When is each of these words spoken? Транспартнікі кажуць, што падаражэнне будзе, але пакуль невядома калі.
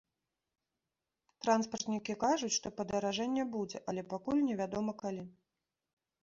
Транспартнікі 1.43 2.15
кажуць, 2.23 2.49
што 2.57 2.71
падаражэнне 2.79 3.45
будзе, 3.57 3.83
але 3.95 4.01
пакуль 4.15 4.41
невядома 4.49 4.97
калі. 5.05 5.23